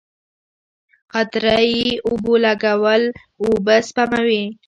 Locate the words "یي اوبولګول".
1.73-3.03